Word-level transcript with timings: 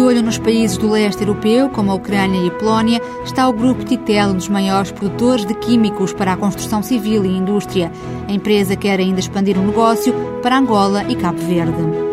De 0.00 0.06
olho 0.06 0.22
nos 0.22 0.38
países 0.38 0.78
do 0.78 0.90
leste 0.90 1.20
europeu, 1.20 1.68
como 1.68 1.90
a 1.90 1.94
Ucrânia 1.94 2.40
e 2.40 2.48
a 2.48 2.52
Polónia, 2.52 3.02
está 3.22 3.46
o 3.46 3.52
grupo 3.52 3.84
Titel, 3.84 4.30
um 4.30 4.36
dos 4.36 4.48
maiores 4.48 4.90
produtores 4.90 5.44
de 5.44 5.52
químicos 5.52 6.14
para 6.14 6.32
a 6.32 6.36
construção 6.38 6.82
civil 6.82 7.22
e 7.22 7.28
indústria. 7.28 7.92
A 8.26 8.32
empresa 8.32 8.74
quer 8.74 8.98
ainda 8.98 9.20
expandir 9.20 9.58
o 9.58 9.62
negócio 9.62 10.14
para 10.42 10.56
Angola 10.56 11.04
e 11.06 11.14
Cabo 11.14 11.36
Verde. 11.40 12.09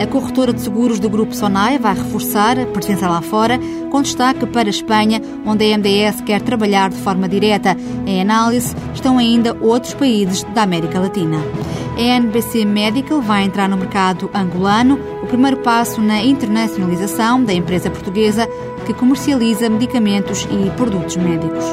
A 0.00 0.06
corretora 0.06 0.50
de 0.50 0.62
seguros 0.62 0.98
do 0.98 1.10
Grupo 1.10 1.34
Sonai 1.34 1.78
vai 1.78 1.94
reforçar 1.94 2.58
a 2.58 2.64
presença 2.64 3.06
lá 3.06 3.20
fora, 3.20 3.60
com 3.90 4.00
destaque 4.00 4.46
para 4.46 4.66
a 4.66 4.70
Espanha, 4.70 5.20
onde 5.44 5.62
a 5.62 5.76
MDS 5.76 6.22
quer 6.22 6.40
trabalhar 6.40 6.88
de 6.88 6.96
forma 6.96 7.28
direta. 7.28 7.76
Em 8.06 8.18
análise 8.18 8.74
estão 8.94 9.18
ainda 9.18 9.54
outros 9.60 9.92
países 9.92 10.42
da 10.54 10.62
América 10.62 10.98
Latina. 10.98 11.36
A 11.98 12.00
NBC 12.00 12.64
Medical 12.64 13.20
vai 13.20 13.44
entrar 13.44 13.68
no 13.68 13.76
mercado 13.76 14.30
angolano, 14.32 14.98
o 15.22 15.26
primeiro 15.26 15.58
passo 15.58 16.00
na 16.00 16.24
internacionalização 16.24 17.44
da 17.44 17.52
empresa 17.52 17.90
portuguesa 17.90 18.48
que 18.86 18.94
comercializa 18.94 19.68
medicamentos 19.68 20.48
e 20.50 20.70
produtos 20.78 21.16
médicos. 21.16 21.64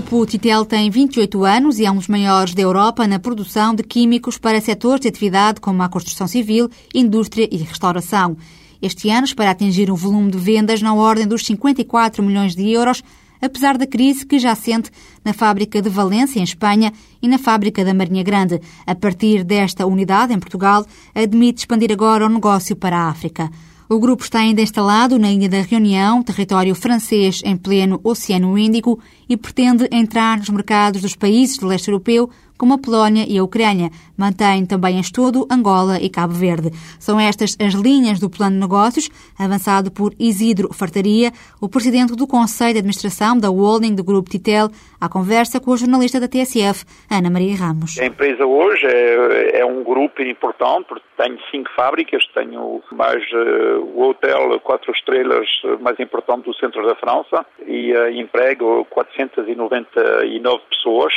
Grupo 0.00 0.24
Titel 0.24 0.64
tem 0.64 0.88
28 0.88 1.44
anos 1.44 1.78
e 1.78 1.84
é 1.84 1.90
um 1.90 1.96
dos 1.96 2.08
maiores 2.08 2.54
da 2.54 2.62
Europa 2.62 3.06
na 3.06 3.18
produção 3.18 3.74
de 3.74 3.82
químicos 3.82 4.38
para 4.38 4.58
setores 4.58 5.02
de 5.02 5.08
atividade 5.08 5.60
como 5.60 5.82
a 5.82 5.90
construção 5.90 6.26
civil, 6.26 6.70
indústria 6.94 7.46
e 7.52 7.58
restauração. 7.58 8.34
Este 8.80 9.10
ano 9.10 9.26
espera 9.26 9.50
atingir 9.50 9.90
um 9.90 9.94
volume 9.94 10.30
de 10.30 10.38
vendas 10.38 10.80
na 10.80 10.94
ordem 10.94 11.26
dos 11.26 11.44
54 11.44 12.22
milhões 12.22 12.56
de 12.56 12.70
euros, 12.70 13.04
apesar 13.42 13.76
da 13.76 13.86
crise 13.86 14.24
que 14.24 14.38
já 14.38 14.54
sente 14.54 14.90
na 15.22 15.34
fábrica 15.34 15.82
de 15.82 15.90
Valência, 15.90 16.40
em 16.40 16.44
Espanha, 16.44 16.94
e 17.20 17.28
na 17.28 17.36
fábrica 17.38 17.84
da 17.84 17.92
Marinha 17.92 18.22
Grande. 18.22 18.58
A 18.86 18.94
partir 18.94 19.44
desta 19.44 19.84
unidade, 19.84 20.32
em 20.32 20.38
Portugal, 20.38 20.86
admite 21.14 21.60
expandir 21.60 21.92
agora 21.92 22.24
o 22.24 22.30
negócio 22.30 22.74
para 22.74 22.96
a 22.96 23.08
África. 23.10 23.50
O 23.92 23.98
grupo 23.98 24.22
está 24.22 24.38
ainda 24.38 24.62
instalado 24.62 25.18
na 25.18 25.32
Ilha 25.32 25.48
da 25.48 25.62
Reunião, 25.62 26.22
território 26.22 26.76
francês 26.76 27.42
em 27.44 27.56
pleno 27.56 28.00
Oceano 28.04 28.56
Índico, 28.56 29.00
e 29.28 29.36
pretende 29.36 29.88
entrar 29.90 30.38
nos 30.38 30.48
mercados 30.48 31.02
dos 31.02 31.16
países 31.16 31.58
do 31.58 31.66
leste 31.66 31.88
europeu 31.88 32.30
como 32.60 32.74
a 32.74 32.78
Polónia 32.78 33.24
e 33.26 33.38
a 33.38 33.42
Ucrânia. 33.42 33.88
Mantém 34.18 34.66
também 34.66 34.98
em 34.98 35.00
estudo 35.00 35.48
Angola 35.50 35.96
e 35.98 36.10
Cabo 36.10 36.34
Verde. 36.34 36.68
São 37.00 37.18
estas 37.18 37.56
as 37.58 37.72
linhas 37.72 38.20
do 38.20 38.28
plano 38.28 38.56
de 38.56 38.60
negócios, 38.60 39.08
avançado 39.38 39.90
por 39.90 40.12
Isidro 40.20 40.68
Fartaria, 40.74 41.30
o 41.58 41.70
presidente 41.70 42.14
do 42.14 42.26
Conselho 42.26 42.74
de 42.74 42.80
Administração 42.80 43.38
da 43.38 43.48
holding 43.48 43.94
do 43.94 44.04
Grupo 44.04 44.28
Titel, 44.28 44.68
à 45.00 45.08
conversa 45.08 45.58
com 45.58 45.72
a 45.72 45.76
jornalista 45.76 46.20
da 46.20 46.28
TSF, 46.28 46.84
Ana 47.10 47.30
Maria 47.30 47.56
Ramos. 47.56 47.98
A 47.98 48.04
empresa 48.04 48.44
hoje 48.44 48.84
é, 48.86 49.60
é 49.60 49.64
um 49.64 49.82
grupo 49.82 50.20
importante, 50.20 50.84
porque 50.86 51.06
tenho 51.16 51.38
cinco 51.50 51.70
fábricas, 51.74 52.22
tenho 52.34 52.82
mais 52.92 53.24
uh, 53.32 53.80
o 53.94 54.10
hotel 54.10 54.60
quatro 54.60 54.92
estrelas 54.92 55.48
mais 55.80 55.98
importante 55.98 56.44
do 56.44 56.54
centro 56.56 56.86
da 56.86 56.94
França 56.96 57.46
e 57.66 57.94
uh, 57.94 58.10
emprego 58.10 58.84
499 58.90 60.62
pessoas 60.68 61.14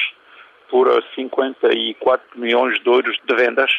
por 0.74 0.90
54 1.14 2.40
milhões 2.40 2.82
de 2.82 2.90
euros 2.90 3.16
de 3.24 3.36
vendas. 3.36 3.72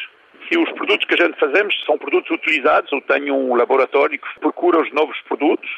E 0.49 0.57
os 0.57 0.71
produtos 0.71 1.05
que 1.05 1.21
a 1.21 1.27
gente 1.27 1.37
fazemos 1.37 1.75
são 1.85 1.97
produtos 1.97 2.31
utilizados. 2.31 2.89
Eu 2.89 3.01
tenho 3.01 3.35
um 3.35 3.53
laboratório 3.53 4.17
que 4.17 4.39
procura 4.39 4.81
os 4.81 4.89
novos 4.93 5.19
produtos 5.27 5.69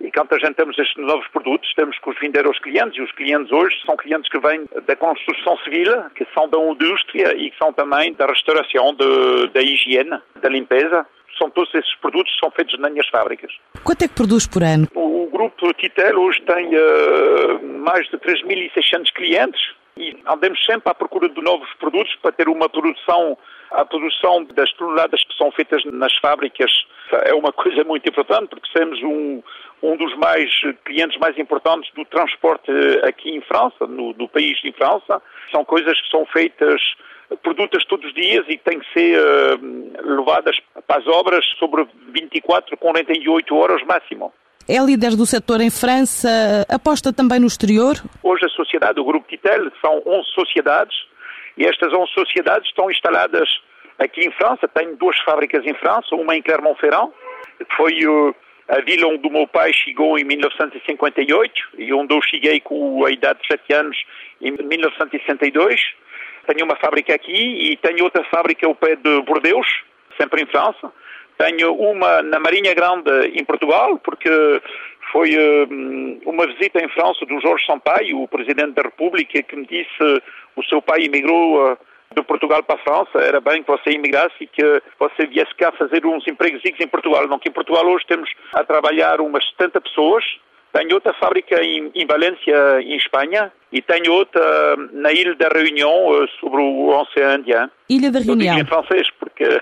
e 0.00 0.10
quando 0.10 0.32
a 0.32 0.38
gente 0.38 0.54
temos 0.54 0.78
estes 0.78 0.96
novos 0.96 1.28
produtos, 1.28 1.70
temos 1.74 1.98
que 1.98 2.08
os 2.08 2.18
vender 2.18 2.46
aos 2.46 2.58
clientes. 2.58 2.96
E 2.96 3.02
os 3.02 3.12
clientes 3.12 3.52
hoje 3.52 3.76
são 3.84 3.94
clientes 3.94 4.30
que 4.30 4.38
vêm 4.38 4.64
da 4.86 4.96
construção 4.96 5.58
civil, 5.58 5.92
que 6.14 6.26
são 6.32 6.48
da 6.48 6.58
indústria 6.58 7.36
e 7.36 7.50
que 7.50 7.58
são 7.58 7.70
também 7.72 8.14
da 8.14 8.26
restauração, 8.26 8.94
de, 8.94 9.48
da 9.52 9.60
higiene, 9.60 10.18
da 10.40 10.48
limpeza. 10.48 11.06
São 11.38 11.50
todos 11.50 11.74
esses 11.74 11.94
produtos 11.96 12.32
que 12.32 12.40
são 12.40 12.50
feitos 12.52 12.78
nas 12.78 12.90
minhas 12.90 13.08
fábricas. 13.08 13.52
Quanto 13.82 14.02
é 14.02 14.08
que 14.08 14.14
produz 14.14 14.46
por 14.46 14.62
ano? 14.62 14.88
O, 14.94 15.24
o 15.24 15.30
grupo 15.30 15.74
Titel 15.74 16.18
hoje 16.18 16.40
tem 16.42 16.68
uh, 16.68 17.78
mais 17.84 18.08
de 18.08 18.16
3.600 18.16 19.12
clientes 19.12 19.60
e 19.96 20.16
andamos 20.26 20.64
sempre 20.64 20.90
à 20.90 20.94
procura 20.94 21.28
de 21.28 21.40
novos 21.40 21.72
produtos 21.74 22.14
para 22.16 22.32
ter 22.32 22.48
uma 22.48 22.68
produção 22.68 23.38
a 23.70 23.84
produção 23.84 24.44
das 24.44 24.72
toneladas 24.74 25.24
que 25.24 25.36
são 25.36 25.50
feitas 25.50 25.84
nas 25.86 26.14
fábricas 26.18 26.70
é 27.24 27.34
uma 27.34 27.52
coisa 27.52 27.82
muito 27.84 28.08
importante 28.08 28.48
porque 28.48 28.68
temos 28.72 29.02
um, 29.02 29.42
um 29.82 29.96
dos 29.96 30.16
mais 30.16 30.50
clientes 30.84 31.18
mais 31.18 31.36
importantes 31.38 31.92
do 31.94 32.04
transporte 32.04 32.70
aqui 33.02 33.30
em 33.30 33.40
França, 33.40 33.86
no, 33.86 34.12
no 34.12 34.28
país 34.28 34.58
de 34.62 34.72
França. 34.72 35.20
São 35.50 35.64
coisas 35.64 36.00
que 36.00 36.08
são 36.08 36.24
feitas 36.26 36.80
produtas 37.42 37.84
todos 37.86 38.06
os 38.06 38.14
dias 38.14 38.44
e 38.48 38.56
têm 38.58 38.78
que 38.78 38.92
ser 38.92 39.18
uh, 39.18 40.16
levadas 40.16 40.56
para 40.86 41.00
as 41.00 41.06
obras 41.06 41.44
sobre 41.58 41.86
24, 42.12 42.76
48 42.76 43.56
horas 43.56 43.82
máximo. 43.84 44.32
É 44.66 44.78
líder 44.78 45.14
do 45.14 45.26
setor 45.26 45.60
em 45.60 45.68
França, 45.70 46.28
aposta 46.70 47.12
também 47.12 47.38
no 47.38 47.46
exterior? 47.46 47.96
Hoje 48.22 48.46
a 48.46 48.48
sociedade, 48.48 48.98
o 48.98 49.04
Grupo 49.04 49.28
Titel, 49.28 49.70
são 49.84 50.02
11 50.06 50.30
sociedades 50.30 50.96
e 51.58 51.66
estas 51.66 51.92
11 51.92 52.10
sociedades 52.12 52.66
estão 52.68 52.90
instaladas 52.90 53.46
aqui 53.98 54.24
em 54.24 54.32
França. 54.32 54.66
Tenho 54.66 54.96
duas 54.96 55.18
fábricas 55.18 55.66
em 55.66 55.74
França, 55.74 56.14
uma 56.14 56.34
em 56.34 56.40
Clermont-Ferrand, 56.40 57.10
que 57.58 57.76
foi 57.76 57.92
a 58.68 58.80
vila 58.80 59.08
onde 59.08 59.28
o 59.28 59.30
meu 59.30 59.46
pai 59.46 59.70
chegou 59.74 60.18
em 60.18 60.24
1958 60.24 61.52
e 61.76 61.92
onde 61.92 62.14
eu 62.14 62.22
cheguei 62.22 62.58
com 62.60 63.04
a 63.04 63.10
idade 63.10 63.40
de 63.42 63.46
7 63.48 63.70
anos 63.74 63.98
em 64.40 64.50
1962. 64.50 65.78
Tenho 66.46 66.64
uma 66.64 66.76
fábrica 66.76 67.14
aqui 67.14 67.70
e 67.70 67.76
tenho 67.76 68.04
outra 68.04 68.24
fábrica 68.24 68.66
ao 68.66 68.74
pé 68.74 68.96
de 68.96 69.20
Bordeaux, 69.22 69.68
sempre 70.18 70.42
em 70.42 70.46
França. 70.46 70.90
Tenho 71.38 71.74
uma 71.74 72.22
na 72.22 72.38
Marinha 72.38 72.74
Grande 72.74 73.10
em 73.34 73.44
Portugal, 73.44 73.98
porque 73.98 74.30
foi 75.14 75.30
uh, 75.36 76.28
uma 76.28 76.46
visita 76.46 76.82
em 76.82 76.88
França 76.88 77.24
do 77.24 77.40
Jorge 77.40 77.64
Sampaio, 77.66 78.20
o 78.20 78.28
Presidente 78.28 78.72
da 78.72 78.82
República, 78.82 79.42
que 79.42 79.56
me 79.56 79.66
disse 79.66 80.22
o 80.56 80.64
seu 80.64 80.82
pai 80.82 81.04
emigrou 81.04 81.72
uh, 81.72 81.78
de 82.14 82.22
Portugal 82.22 82.62
para 82.62 82.76
a 82.76 82.78
França, 82.78 83.24
era 83.24 83.40
bem 83.40 83.62
que 83.62 83.70
você 83.70 83.90
imigrasse 83.90 84.34
e 84.40 84.46
que 84.46 84.82
você 84.98 85.26
viesse 85.26 85.54
cá 85.54 85.72
fazer 85.72 86.04
uns 86.06 86.26
empregos 86.26 86.62
em 86.64 86.88
Portugal. 86.88 87.26
Não 87.28 87.38
que 87.38 87.48
em 87.48 87.52
Portugal 87.52 87.86
hoje 87.86 88.04
temos 88.06 88.30
a 88.52 88.64
trabalhar 88.64 89.20
umas 89.20 89.44
70 89.50 89.80
pessoas, 89.80 90.24
tenho 90.72 90.94
outra 90.94 91.12
fábrica 91.14 91.62
em, 91.62 91.92
em, 91.94 92.06
Valência, 92.06 92.80
em 92.80 92.96
Espanha, 92.96 93.52
e 93.72 93.80
tenho 93.80 94.12
outra 94.12 94.76
na 94.92 95.12
Ilha 95.12 95.34
da 95.36 95.48
Reunião, 95.48 96.26
sobre 96.40 96.60
o 96.60 96.88
Oceano 96.88 97.40
Indiano. 97.40 97.70
Ilha 97.88 98.10
da 98.10 98.18
Reunião. 98.18 98.56
Eu 98.56 98.62
em 98.62 98.66
francês, 98.66 99.08
porque 99.20 99.60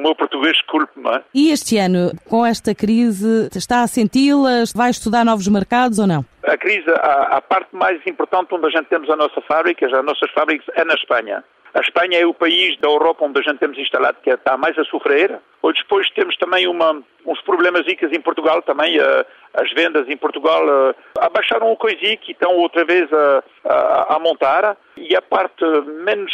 o 0.00 0.02
meu 0.02 0.14
português, 0.14 0.54
desculpe-me. 0.54 1.22
E 1.34 1.50
este 1.50 1.76
ano, 1.76 2.10
com 2.28 2.44
esta 2.44 2.74
crise, 2.74 3.48
está 3.54 3.82
a 3.82 3.86
senti-las? 3.86 4.72
Vai 4.72 4.90
estudar 4.90 5.24
novos 5.24 5.46
mercados 5.46 5.98
ou 5.98 6.06
não? 6.06 6.24
A 6.44 6.56
crise, 6.56 6.90
a, 6.90 7.36
a, 7.36 7.40
parte 7.42 7.68
mais 7.72 8.00
importante 8.06 8.54
onde 8.54 8.66
a 8.66 8.70
gente 8.70 8.86
temos 8.86 9.08
a 9.10 9.16
nossa 9.16 9.40
fábrica, 9.42 9.86
as 9.86 10.04
nossas 10.04 10.30
fábricas, 10.32 10.66
é 10.74 10.84
na 10.84 10.94
Espanha. 10.94 11.44
A 11.74 11.80
Espanha 11.80 12.18
é 12.18 12.26
o 12.26 12.34
país 12.34 12.76
da 12.80 12.88
Europa 12.88 13.24
onde 13.24 13.38
a 13.38 13.42
gente 13.42 13.58
temos 13.58 13.78
instalado 13.78 14.18
que 14.22 14.30
está 14.30 14.56
mais 14.56 14.76
a 14.76 14.84
sofrer. 14.84 15.38
Ou 15.62 15.72
depois 15.72 16.10
temos 16.10 16.36
também 16.36 16.66
uma, 16.66 17.00
uns 17.24 17.40
problemas 17.42 17.86
em 17.86 18.20
Portugal 18.20 18.60
também. 18.62 18.98
Uh, 18.98 19.24
as 19.54 19.70
vendas 19.72 20.08
em 20.08 20.16
Portugal 20.16 20.64
uh, 20.66 20.94
abaixaram 21.20 21.70
o 21.70 21.76
coisico 21.76 22.24
e 22.26 22.32
estão 22.32 22.56
outra 22.56 22.84
vez 22.84 23.08
a, 23.12 23.44
a, 23.68 24.16
a 24.16 24.18
montar. 24.18 24.76
E 24.96 25.14
a 25.14 25.22
parte 25.22 25.64
menos, 26.04 26.32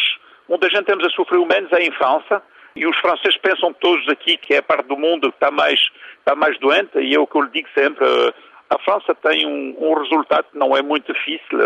onde 0.48 0.66
a 0.66 0.70
gente 0.70 0.86
temos 0.86 1.04
a 1.04 1.10
sofrer 1.10 1.38
o 1.38 1.46
menos 1.46 1.70
é 1.72 1.82
em 1.82 1.92
França. 1.92 2.40
E 2.76 2.86
os 2.86 2.96
franceses 2.98 3.38
pensam 3.38 3.72
todos 3.72 4.06
aqui 4.08 4.36
que 4.36 4.54
é 4.54 4.58
a 4.58 4.62
parte 4.62 4.86
do 4.86 4.96
mundo 4.96 5.30
que 5.30 5.36
está 5.36 5.50
mais, 5.50 5.80
está 6.18 6.36
mais 6.36 6.58
doente, 6.60 6.98
e 6.98 7.14
é 7.14 7.18
o 7.18 7.26
que 7.26 7.36
eu 7.36 7.42
lhe 7.42 7.50
digo 7.50 7.68
sempre. 7.74 8.04
Eh, 8.04 8.34
a 8.68 8.78
França 8.80 9.14
tem 9.14 9.46
um, 9.46 9.76
um 9.78 9.94
resultado 9.94 10.46
que 10.52 10.58
não 10.58 10.76
é 10.76 10.82
muito 10.82 11.12
difícil 11.12 11.58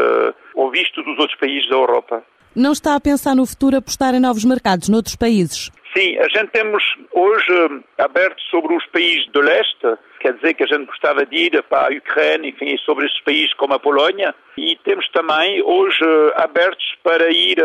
uh, 0.55 0.71
visto 0.71 1.03
dos 1.03 1.19
outros 1.19 1.39
países 1.39 1.69
da 1.69 1.75
Europa. 1.75 2.23
Não 2.55 2.73
está 2.73 2.95
a 2.95 3.01
pensar 3.01 3.35
no 3.35 3.47
futuro 3.47 3.77
apostar 3.77 4.15
em 4.15 4.21
novos 4.21 4.45
mercados 4.45 4.89
noutros 4.89 5.17
países? 5.17 5.71
Sim, 5.95 6.17
a 6.19 6.29
gente 6.29 6.53
temos 6.53 6.85
hoje 7.11 7.53
uh, 7.53 7.83
aberto 7.99 8.41
sobre 8.43 8.77
os 8.77 8.87
países 8.87 9.27
do 9.33 9.41
leste, 9.41 9.99
quer 10.21 10.35
dizer 10.35 10.55
que 10.55 10.63
a 10.63 10.67
gente 10.67 10.87
gostava 10.87 11.27
de 11.27 11.37
ir 11.37 11.63
para 11.65 11.89
a 11.89 11.97
Ucrânia, 11.97 12.49
enfim, 12.49 12.77
sobre 12.79 13.07
esses 13.07 13.21
países 13.23 13.53
como 13.55 13.75
a 13.75 13.79
Polónia, 13.81 14.33
e 14.57 14.77
temos 14.85 15.09
também 15.09 15.61
hoje 15.63 16.05
uh, 16.05 16.33
abertos 16.37 16.85
para 17.03 17.29
ir 17.31 17.57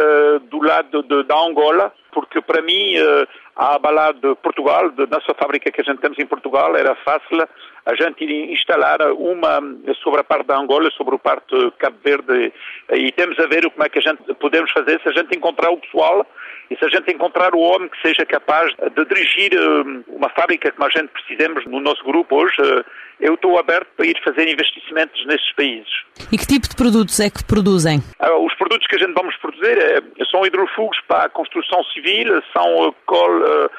do 0.50 0.60
lado 0.60 1.04
de, 1.04 1.24
da 1.24 1.38
Angola, 1.38 1.94
porque 2.12 2.42
para 2.42 2.64
mim, 2.64 2.98
uh, 2.98 3.28
a 3.56 3.76
abalar 3.76 4.14
de 4.16 4.34
Portugal, 4.36 4.90
da 4.90 5.06
nossa 5.06 5.34
fábrica 5.36 5.72
que 5.72 5.82
a 5.82 5.84
gente 5.84 6.02
temos 6.02 6.18
em 6.18 6.26
Portugal, 6.26 6.76
era 6.76 6.96
fácil 6.96 7.48
a 7.86 7.94
gente 7.94 8.26
instalar 8.26 9.02
uma 9.12 9.62
sobre 10.02 10.22
a 10.22 10.24
parte 10.24 10.48
da 10.48 10.58
Angola, 10.58 10.90
sobre 10.98 11.16
a 11.16 11.20
parte 11.20 11.56
Cabo 11.78 11.98
Verde, 12.04 12.52
e 12.92 13.12
temos 13.12 13.38
a 13.38 13.46
ver 13.46 13.70
como 13.70 13.86
é 13.86 13.90
que 13.90 14.00
a 14.00 14.02
gente 14.02 14.34
podemos 14.36 14.72
fazer 14.72 15.00
se 15.02 15.10
a 15.10 15.12
gente 15.12 15.38
encontrar 15.38 15.70
o 15.70 15.78
pessoal 15.78 16.26
e 16.70 16.76
se 16.76 16.86
a 16.86 16.90
gente 16.90 17.14
encontrar 17.14 17.54
o 17.54 17.60
homem 17.60 17.90
que 17.90 18.02
seja 18.02 18.26
capaz 18.26 18.74
de 18.76 19.06
dirigir 19.06 19.54
uh, 19.54 20.04
uma 20.08 20.30
fábrica 20.30 20.72
que 20.72 20.84
a 20.84 20.90
gente 20.90 21.10
precisamos 21.10 21.66
no 21.66 21.80
nosso 21.80 22.04
grupo 22.04 22.36
hoje, 22.36 22.56
uh, 22.62 22.84
eu 23.20 23.36
estou 23.36 23.58
aberto 23.58 23.88
para 23.96 24.06
ir 24.06 24.20
fazer 24.24 24.48
investimentos 24.52 25.26
nesses 25.26 25.52
países. 25.54 25.90
E 26.32 26.38
que 26.38 26.46
tipo 26.46 26.68
de 26.68 26.76
produtos 26.76 27.20
é 27.20 27.30
que 27.30 27.44
produzem? 27.46 28.00
Ah, 28.20 28.36
os 28.38 28.54
produtos 28.56 28.88
que 28.88 28.96
a 28.96 29.00
gente 29.00 29.14
vamos 29.14 29.36
produzir 29.38 29.78
é, 29.78 30.02
são 30.32 30.46
hidrofugos 30.46 31.00
para 31.08 31.26
a 31.26 31.30
construção 31.30 31.84
civil, 31.86 32.42
são 32.52 32.90
uh, 32.90 32.96
col, 33.06 33.70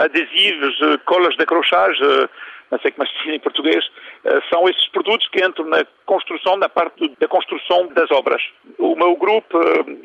adesivos, 0.00 0.76
colas 1.04 1.36
de 1.36 1.46
crochage, 1.46 2.00
não 2.70 2.78
sei 2.80 2.90
como 2.90 3.04
é 3.04 3.06
se 3.06 3.24
diz 3.24 3.34
em 3.34 3.38
português, 3.38 3.84
são 4.52 4.68
esses 4.68 4.88
produtos 4.88 5.28
que 5.28 5.44
entram 5.44 5.64
na 5.66 5.86
construção, 6.04 6.56
na 6.56 6.68
parte 6.68 7.08
da 7.20 7.28
construção 7.28 7.86
das 7.94 8.10
obras. 8.10 8.42
O 8.78 8.96
meu 8.96 9.14
grupo 9.14 9.58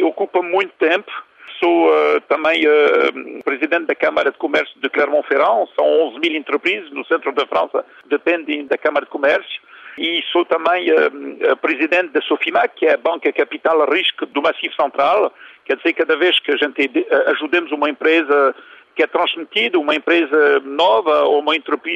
ocupa 0.03 0.43
muito 0.43 0.71
tempo 0.77 1.11
Sou 1.59 1.87
uh, 1.87 2.21
também 2.27 2.65
uh, 2.67 3.43
presidente 3.43 3.85
da 3.85 3.95
Câmara 3.95 4.31
de 4.31 4.37
Comércio 4.37 4.73
de 4.81 4.89
Clermont-Ferrand. 4.89 5.67
São 5.75 5.85
11 6.09 6.19
mil 6.19 6.35
empresas 6.35 6.91
no 6.91 7.05
centro 7.05 7.31
da 7.33 7.45
França, 7.45 7.85
dependem 8.05 8.65
da 8.67 8.77
Câmara 8.77 9.05
de 9.05 9.11
Comércio. 9.11 9.61
E 9.97 10.23
sou 10.31 10.43
também 10.45 10.91
uh, 10.91 11.57
presidente 11.57 12.11
da 12.11 12.21
Sofimac, 12.21 12.75
que 12.75 12.85
é 12.85 12.93
a 12.93 12.97
Banca 12.97 13.31
Capital 13.31 13.89
Risco 13.89 14.25
do 14.25 14.41
Massif 14.41 14.75
Central. 14.75 15.33
Quer 15.65 15.77
dizer, 15.77 15.93
cada 15.93 16.17
vez 16.17 16.37
que 16.39 16.51
a 16.51 16.57
gente 16.57 17.07
ajudemos 17.27 17.71
uma 17.71 17.89
empresa 17.89 18.53
que 18.95 19.03
é 19.03 19.07
transmitido, 19.07 19.79
uma 19.79 19.95
empresa 19.95 20.59
nova 20.61 21.23
ou 21.23 21.39
uma, 21.39 21.53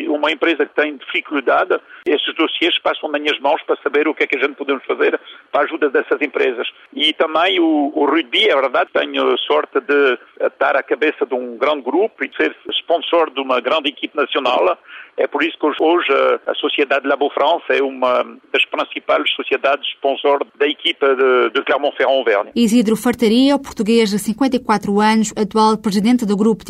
uma 0.10 0.32
empresa 0.32 0.66
que 0.66 0.76
tem 0.76 0.98
dificuldade, 0.98 1.80
esses 2.06 2.36
dossiês 2.36 2.78
passam 2.80 3.10
nas 3.10 3.22
minhas 3.22 3.40
mãos 3.40 3.62
para 3.64 3.78
saber 3.84 4.08
o 4.08 4.14
que 4.14 4.24
é 4.24 4.28
que 4.28 4.38
a 4.38 4.40
gente 4.40 4.56
podemos 4.56 4.84
fazer 4.86 5.20
para 5.52 5.62
a 5.62 5.64
ajuda 5.66 5.90
dessas 5.90 6.22
empresas. 6.22 6.68
E 6.94 7.14
também 7.14 7.60
o, 7.60 7.92
o 7.96 8.08
é 8.18 8.56
verdade, 8.56 8.90
tenho 8.94 9.38
sorte 9.40 9.80
de 9.82 10.18
estar 10.42 10.76
à 10.76 10.84
cabeça 10.84 11.26
de 11.26 11.36
um 11.36 11.58
grande 11.58 11.82
grupo 11.82 12.24
e 12.24 12.28
de 12.28 12.36
ser 12.36 12.56
sponsor 12.72 13.30
de 13.32 13.40
uma 13.40 13.60
grande 13.60 13.90
equipe 13.90 14.16
nacional. 14.16 14.78
É 15.18 15.26
por 15.28 15.44
isso 15.44 15.58
que 15.58 15.84
hoje 15.84 16.12
a 16.46 16.54
Sociedade 16.56 17.08
Labo 17.08 17.30
France 17.32 17.66
é 17.70 17.82
uma 17.82 18.24
das 18.54 18.64
principais 18.66 19.30
sociedades 19.36 19.88
sponsor 19.96 20.46
da 20.58 20.68
equipa 20.68 21.16
de, 21.16 21.50
de 21.50 21.64
Clermont-Ferrand-Auvergne. 21.64 22.52
Isidro 22.56 22.96
Fartaria, 22.96 23.58
português 23.58 24.12
de 24.12 24.20
54 24.20 25.00
anos, 25.00 25.34
atual 25.36 25.78
presidente 25.78 26.26
do 26.26 26.38
grupo 26.38 26.64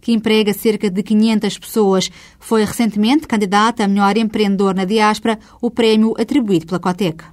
Que 0.00 0.12
emprega 0.12 0.52
cerca 0.52 0.90
de 0.90 1.02
500 1.02 1.58
pessoas. 1.58 2.10
Foi 2.38 2.64
recentemente 2.64 3.26
candidato 3.26 3.82
a 3.82 3.88
melhor 3.88 4.16
empreendedor 4.16 4.74
na 4.74 4.84
diáspora, 4.84 5.38
o 5.60 5.70
prémio 5.70 6.14
atribuído 6.18 6.66
pela 6.66 6.80
Cotec. 6.80 7.24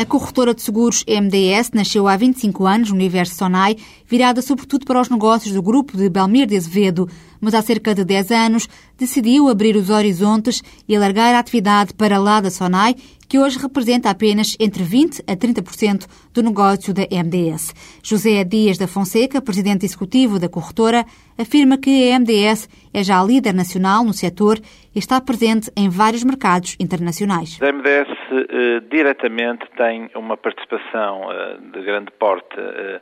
A 0.00 0.06
corretora 0.06 0.54
de 0.54 0.62
seguros 0.62 1.04
MDS 1.06 1.72
nasceu 1.74 2.08
há 2.08 2.16
25 2.16 2.64
anos 2.64 2.88
no 2.88 2.94
universo 2.94 3.34
Sonai, 3.34 3.76
virada 4.08 4.40
sobretudo 4.40 4.86
para 4.86 4.98
os 4.98 5.10
negócios 5.10 5.52
do 5.52 5.60
grupo 5.60 5.94
de 5.94 6.08
Belmir 6.08 6.46
de 6.46 6.56
Azevedo, 6.56 7.06
mas 7.38 7.52
há 7.52 7.60
cerca 7.60 7.94
de 7.94 8.02
10 8.02 8.30
anos 8.30 8.66
decidiu 8.96 9.46
abrir 9.50 9.76
os 9.76 9.90
horizontes 9.90 10.62
e 10.88 10.96
alargar 10.96 11.34
a 11.34 11.38
atividade 11.38 11.92
para 11.92 12.18
lá 12.18 12.40
da 12.40 12.50
Sonai, 12.50 12.96
que 13.30 13.38
hoje 13.38 13.60
representa 13.60 14.10
apenas 14.10 14.56
entre 14.58 14.82
20% 14.82 15.22
a 15.30 15.36
30% 15.36 16.10
do 16.34 16.42
negócio 16.42 16.92
da 16.92 17.02
MDS. 17.02 18.00
José 18.02 18.42
Dias 18.42 18.76
da 18.76 18.88
Fonseca, 18.88 19.40
presidente 19.40 19.86
executivo 19.86 20.40
da 20.40 20.48
corretora, 20.48 21.04
afirma 21.38 21.78
que 21.78 22.10
a 22.10 22.18
MDS 22.18 22.68
é 22.92 23.04
já 23.04 23.22
líder 23.22 23.54
nacional 23.54 24.02
no 24.02 24.12
setor 24.12 24.58
e 24.92 24.98
está 24.98 25.20
presente 25.20 25.70
em 25.76 25.88
vários 25.88 26.24
mercados 26.24 26.76
internacionais. 26.80 27.56
A 27.62 27.72
MDS 27.72 28.10
eh, 28.32 28.80
diretamente 28.90 29.64
tem 29.76 30.10
uma 30.16 30.36
participação 30.36 31.30
eh, 31.30 31.58
de 31.72 31.82
grande 31.82 32.10
porte 32.18 32.58
eh, 32.58 33.00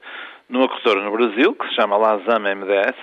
numa 0.50 0.69
corretora 0.69 1.02
no 1.04 1.10
Brasil, 1.10 1.54
que 1.54 1.69
se 1.69 1.75
chama 1.75 1.96
Lazama 1.96 2.54
MDS, 2.54 2.96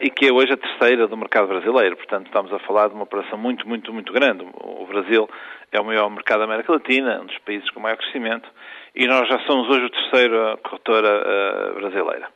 e 0.00 0.10
que 0.10 0.26
é 0.26 0.32
hoje 0.32 0.52
a 0.52 0.56
terceira 0.56 1.06
do 1.06 1.16
mercado 1.16 1.48
brasileiro. 1.48 1.96
Portanto, 1.96 2.26
estamos 2.26 2.52
a 2.52 2.58
falar 2.60 2.88
de 2.88 2.94
uma 2.94 3.04
operação 3.04 3.38
muito, 3.38 3.66
muito, 3.68 3.92
muito 3.92 4.12
grande. 4.12 4.44
O 4.62 4.86
Brasil 4.86 5.28
é 5.72 5.80
o 5.80 5.84
maior 5.84 6.10
mercado 6.10 6.38
da 6.40 6.44
América 6.44 6.72
Latina, 6.72 7.20
um 7.20 7.26
dos 7.26 7.38
países 7.38 7.68
com 7.70 7.80
maior 7.80 7.96
crescimento, 7.96 8.48
e 8.94 9.06
nós 9.06 9.28
já 9.28 9.38
somos 9.40 9.68
hoje 9.68 9.86
a 9.86 9.90
terceira 9.90 10.56
corretora 10.58 11.08
uh, 11.08 11.74
brasileira. 11.74 12.28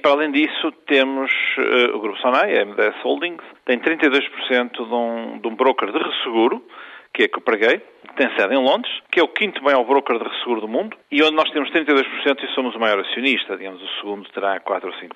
Para 0.00 0.12
além 0.12 0.30
disso, 0.30 0.70
temos 0.86 1.32
uh, 1.58 1.96
o 1.96 2.00
Grupo 2.00 2.18
Sonai, 2.20 2.56
a 2.58 2.64
MDS 2.64 3.02
Holdings, 3.02 3.44
tem 3.64 3.78
32% 3.80 4.70
de 4.72 4.94
um, 4.94 5.38
de 5.40 5.48
um 5.48 5.56
broker 5.56 5.90
de 5.90 5.98
resseguro, 5.98 6.62
que 7.12 7.22
é 7.22 7.26
a 7.26 7.28
Copergay, 7.28 7.82
tem 8.16 8.28
sede 8.36 8.54
em 8.54 8.62
Londres, 8.62 8.92
que 9.10 9.20
é 9.20 9.22
o 9.22 9.28
quinto 9.28 9.62
maior 9.62 9.84
broker 9.84 10.18
de 10.18 10.28
resseguro 10.28 10.60
do 10.60 10.68
mundo, 10.68 10.96
e 11.10 11.22
onde 11.22 11.34
nós 11.34 11.50
temos 11.50 11.70
32% 11.70 12.04
e 12.42 12.54
somos 12.54 12.74
o 12.74 12.78
maior 12.78 13.00
acionista, 13.00 13.56
digamos, 13.56 13.82
o 13.82 13.88
segundo 14.00 14.28
terá 14.30 14.58
4 14.60 14.88
ou 14.88 14.94
5%. 14.94 15.10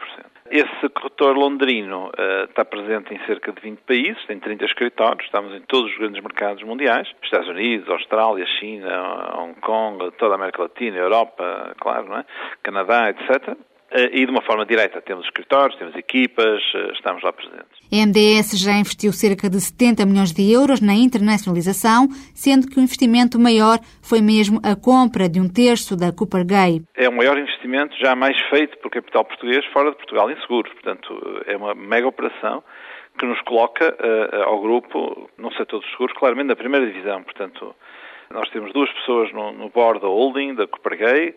Esse 0.50 0.88
corretor 0.91 1.37
londrino 1.37 2.08
uh, 2.08 2.44
está 2.44 2.64
presente 2.64 3.14
em 3.14 3.19
cerca 3.26 3.52
de 3.52 3.61
20 3.61 3.79
países, 3.81 4.26
tem 4.26 4.38
30 4.38 4.64
escritórios, 4.64 5.25
estamos 5.25 5.55
em 5.55 5.61
todos 5.62 5.91
os 5.91 5.99
grandes 5.99 6.23
mercados 6.23 6.62
mundiais, 6.62 7.08
Estados 7.23 7.49
Unidos, 7.49 7.88
Austrália, 7.88 8.46
China, 8.58 9.37
Hong 9.38 9.61
Kong, 9.61 10.11
toda 10.19 10.35
a 10.35 10.37
América 10.37 10.62
Latina, 10.62 10.96
Europa, 10.96 11.75
claro, 11.81 12.08
não 12.08 12.19
é? 12.19 12.25
Canadá, 12.62 13.11
etc. 13.11 13.56
Eh, 13.94 14.11
e 14.12 14.26
de 14.26 14.31
uma 14.31 14.43
forma 14.43 14.67
direta. 14.67 15.00
Temos 15.00 15.25
escritórios, 15.25 15.79
temos 15.79 15.94
equipas, 15.94 16.61
eh, 16.75 16.91
estamos 16.94 17.23
lá 17.23 17.32
presentes. 17.32 17.79
A 17.93 17.96
MDS 17.96 18.58
já 18.58 18.73
investiu 18.73 19.12
cerca 19.12 19.49
de 19.49 19.61
70 19.61 20.05
milhões 20.05 20.32
de 20.32 20.52
euros 20.52 20.81
na 20.81 20.94
internacionalização, 20.94 22.08
sendo 22.35 22.67
que 22.67 22.81
o 22.81 22.82
investimento 22.82 23.38
maior 23.38 23.79
foi 24.02 24.20
mesmo 24.20 24.58
a 24.64 24.75
compra 24.75 25.29
de 25.29 25.41
um 25.41 25.49
terço 25.49 25.96
da 25.96 26.11
Cooper 26.11 26.44
Gay. 26.44 26.82
É 26.96 27.08
o 27.08 27.12
maior 27.12 27.38
investimento 27.38 27.94
jamais 28.00 28.37
feito 28.50 28.76
por 28.79 28.91
capital 28.91 29.25
português 29.25 29.64
fora 29.67 29.93
de 29.93 29.96
Portugal 29.96 30.29
em 30.29 30.41
seguros. 30.41 30.73
Portanto, 30.73 31.14
é 31.46 31.56
uma 31.56 31.73
mega 31.76 32.08
operação 32.08 32.64
que 33.17 33.25
nos 33.25 33.41
coloca 33.43 33.94
uh, 33.94 34.43
ao 34.43 34.61
grupo 34.61 35.31
no 35.38 35.52
setor 35.52 35.79
dos 35.79 35.91
seguros, 35.93 36.17
claramente 36.19 36.49
na 36.49 36.56
primeira 36.56 36.85
divisão. 36.85 37.23
Portanto, 37.23 37.76
nós 38.29 38.50
temos 38.50 38.73
duas 38.73 38.91
pessoas 38.91 39.32
no, 39.32 39.52
no 39.52 39.69
board 39.69 40.00
da 40.00 40.08
holding, 40.08 40.56
da 40.56 40.67
Cooper 40.67 40.99
Gay, 40.99 41.35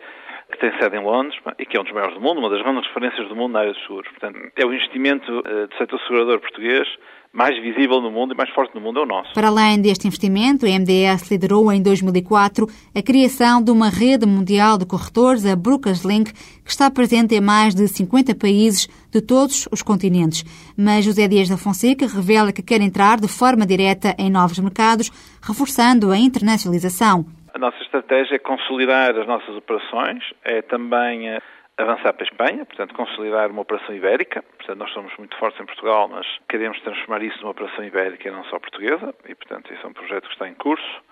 que 0.50 0.58
tem 0.58 0.72
sede 0.78 0.96
em 0.96 1.02
Londres 1.02 1.38
e 1.58 1.66
que 1.66 1.76
é 1.76 1.80
um 1.80 1.84
dos 1.84 1.92
maiores 1.92 2.14
do 2.14 2.20
mundo, 2.20 2.38
uma 2.38 2.50
das 2.50 2.62
grandes 2.62 2.86
referências 2.88 3.28
do 3.28 3.36
mundo 3.36 3.52
na 3.52 3.60
área 3.60 3.72
dos 3.72 3.82
seguros. 3.82 4.08
Portanto, 4.08 4.38
é 4.56 4.64
o 4.64 4.72
investimento 4.72 5.40
uh, 5.40 5.68
do 5.68 5.76
setor 5.76 6.00
segurador 6.00 6.40
português 6.40 6.88
mais 7.32 7.60
visível 7.62 8.00
no 8.00 8.10
mundo 8.10 8.32
e 8.32 8.36
mais 8.36 8.50
forte 8.50 8.74
no 8.74 8.80
mundo 8.80 9.00
é 9.00 9.02
o 9.02 9.06
nosso. 9.06 9.34
Para 9.34 9.48
além 9.48 9.80
deste 9.80 10.06
investimento, 10.06 10.64
a 10.64 10.68
MDS 10.68 11.30
liderou 11.30 11.70
em 11.70 11.82
2004 11.82 12.66
a 12.94 13.02
criação 13.02 13.62
de 13.62 13.70
uma 13.70 13.90
rede 13.90 14.26
mundial 14.26 14.78
de 14.78 14.86
corretores, 14.86 15.44
a 15.44 15.54
Brokers 15.54 16.04
Link, 16.04 16.32
que 16.32 16.70
está 16.70 16.90
presente 16.90 17.34
em 17.34 17.40
mais 17.40 17.74
de 17.74 17.86
50 17.86 18.34
países 18.34 18.88
de 19.10 19.20
todos 19.20 19.68
os 19.70 19.82
continentes. 19.82 20.42
Mas 20.76 21.04
José 21.04 21.28
Dias 21.28 21.48
da 21.48 21.58
Fonseca 21.58 22.06
revela 22.06 22.52
que 22.52 22.62
quer 22.62 22.80
entrar 22.80 23.20
de 23.20 23.28
forma 23.28 23.66
direta 23.66 24.14
em 24.18 24.30
novos 24.30 24.58
mercados, 24.58 25.10
reforçando 25.42 26.10
a 26.10 26.18
internacionalização. 26.18 27.26
A 27.58 27.60
nossa 27.60 27.82
estratégia 27.82 28.36
é 28.36 28.38
consolidar 28.38 29.18
as 29.18 29.26
nossas 29.26 29.52
operações, 29.56 30.22
é 30.44 30.62
também 30.62 31.28
eh, 31.28 31.42
avançar 31.76 32.12
para 32.12 32.22
a 32.22 32.28
Espanha, 32.28 32.64
portanto, 32.64 32.94
consolidar 32.94 33.50
uma 33.50 33.62
operação 33.62 33.92
ibérica. 33.96 34.44
Portanto, 34.58 34.78
nós 34.78 34.92
somos 34.92 35.12
muito 35.18 35.36
fortes 35.38 35.60
em 35.60 35.66
Portugal, 35.66 36.06
mas 36.06 36.24
queremos 36.48 36.80
transformar 36.82 37.20
isso 37.20 37.36
numa 37.40 37.50
operação 37.50 37.84
ibérica 37.84 38.28
e 38.28 38.30
não 38.30 38.44
só 38.44 38.60
portuguesa, 38.60 39.12
e, 39.28 39.34
portanto, 39.34 39.74
isso 39.74 39.84
é 39.84 39.88
um 39.88 39.92
projeto 39.92 40.28
que 40.28 40.34
está 40.34 40.48
em 40.48 40.54
curso. 40.54 41.02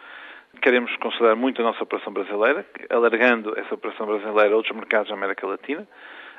Queremos 0.63 0.95
consolidar 0.99 1.35
muito 1.35 1.61
a 1.61 1.65
nossa 1.65 1.83
operação 1.83 2.13
brasileira, 2.13 2.65
alargando 2.91 3.59
essa 3.59 3.75
operação 3.75 4.07
brasileira 4.07 4.55
a 4.55 4.57
outros 4.57 4.77
mercados 4.77 5.09
da 5.09 5.17
América 5.17 5.49
Latina. 5.49 5.85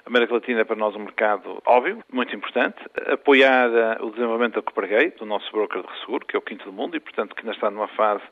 A 0.06 0.10
América 0.10 0.36
Latina 0.36 0.62
é 0.62 0.64
para 0.64 0.78
nós 0.78 0.96
um 0.96 1.00
mercado 1.00 1.62
óbvio, 1.66 2.02
muito 2.10 2.34
importante. 2.34 2.78
Apoiar 3.12 3.70
eh, 3.74 3.98
o 4.00 4.10
desenvolvimento 4.12 4.56
da 4.56 4.62
Coopergate, 4.62 5.18
do 5.18 5.26
nosso 5.26 5.52
broker 5.52 5.82
de 5.82 5.88
resseguro, 5.90 6.26
que 6.26 6.38
é 6.38 6.40
o 6.40 6.42
quinto 6.42 6.64
do 6.64 6.72
mundo 6.72 6.96
e, 6.96 7.00
portanto, 7.02 7.36
que 7.36 7.42
ainda 7.42 7.52
está 7.52 7.70
numa 7.70 7.90
fase 7.90 8.24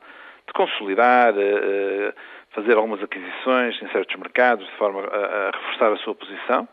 de 0.47 0.53
consolidar, 0.53 1.33
eh, 1.37 2.13
fazer 2.55 2.75
algumas 2.75 3.03
aquisições 3.03 3.75
em 3.81 3.89
certos 3.91 4.15
mercados, 4.15 4.65
de 4.65 4.77
forma 4.77 5.01
a, 5.01 5.51
reforçar 5.53 5.91
a 5.91 5.97
sua 5.97 6.15
posição. 6.15 6.67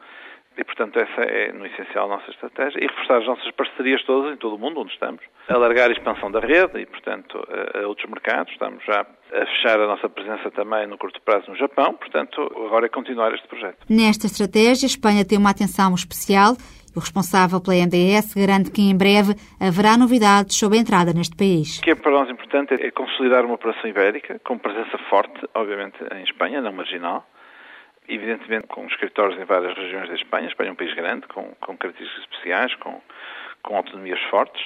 E, 0.57 0.63
portanto, 0.65 0.99
essa 0.99 1.23
é, 1.23 1.51
no 1.51 1.65
essencial, 1.65 2.05
a 2.13 2.17
nossa 2.17 2.31
estratégia. 2.31 2.79
E 2.79 2.87
reforçar 2.87 3.19
as 3.19 3.27
nossas 3.27 3.51
parcerias 3.53 4.03
todas 4.05 4.35
em 4.35 4.37
todo 4.37 4.57
o 4.57 4.59
mundo 4.59 4.81
onde 4.81 4.93
estamos. 4.93 5.23
Alargar 5.49 5.89
a 5.89 5.93
expansão 5.93 6.31
da 6.31 6.41
rede 6.41 6.79
e, 6.79 6.85
portanto, 6.85 7.43
a, 7.75 7.87
outros 7.87 8.09
mercados. 8.09 8.53
Estamos 8.53 8.85
já 8.85 9.01
a 9.01 9.47
fechar 9.47 9.81
a 9.81 9.87
nossa 9.87 10.11
presença 10.11 10.51
também 10.51 10.87
no 10.87 10.99
curto 10.99 11.21
prazo 11.23 11.51
no 11.51 11.57
Japão. 11.57 11.95
Portanto, 11.95 12.43
agora 12.67 12.85
é 12.85 12.89
continuar 12.91 13.33
este 13.33 13.49
projeto. 13.49 13.79
Nesta 13.89 14.27
estratégia, 14.27 14.85
a 14.85 14.93
Espanha 14.93 15.25
tem 15.25 15.39
uma 15.39 15.51
atenção 15.51 15.95
especial 15.95 16.55
o 16.95 17.01
responsável 17.01 17.61
pela 17.61 17.77
MDS 17.77 18.35
garante 18.35 18.71
que 18.71 18.83
em 18.83 18.97
breve 18.97 19.35
haverá 19.61 19.97
novidades 19.97 20.57
sobre 20.57 20.79
a 20.79 20.81
entrada 20.81 21.13
neste 21.13 21.37
país. 21.37 21.79
O 21.79 21.83
que 21.83 21.91
é 21.91 21.95
para 21.95 22.13
nós 22.13 22.31
importante 22.31 22.75
é 22.75 22.91
consolidar 22.91 23.45
uma 23.45 23.55
operação 23.55 23.89
ibérica 23.89 24.41
com 24.45 24.59
presença 24.59 24.99
forte, 25.09 25.41
obviamente, 25.55 25.97
em 26.15 26.23
Espanha, 26.25 26.61
não 26.61 26.73
marginal, 26.73 27.27
evidentemente 28.09 28.67
com 28.67 28.87
escritórios 28.87 29.41
em 29.41 29.45
várias 29.45 29.77
regiões 29.77 30.09
da 30.09 30.15
Espanha. 30.15 30.47
A 30.47 30.51
Espanha 30.51 30.71
é 30.71 30.73
um 30.73 30.77
país 30.77 30.95
grande, 30.95 31.27
com, 31.29 31.45
com 31.61 31.77
características 31.77 32.25
especiais, 32.25 32.75
com, 32.77 33.01
com 33.63 33.77
autonomias 33.77 34.21
fortes. 34.31 34.63